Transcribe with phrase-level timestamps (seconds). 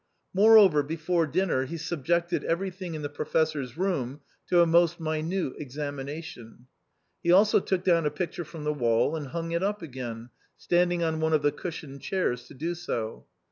[0.33, 6.65] Moreover, before dinner he subjected everything in the Professor's room to a most minute examination;
[7.21, 10.31] he also took down a pic ture from the wall and hung it up again,
[10.57, 13.27] standing on one of the cushioned chairs to do so.